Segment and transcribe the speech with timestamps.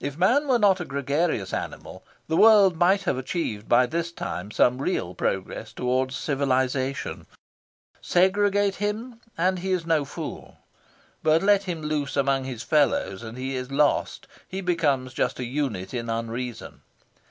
[0.00, 4.50] If man were not a gregarious animal, the world might have achieved, by this time,
[4.50, 7.26] some real progress towards civilisation.
[8.00, 10.56] Segregate him, and he is no fool.
[11.22, 15.44] But let him loose among his fellows, and he is lost he becomes just an
[15.44, 16.80] unit in unreason.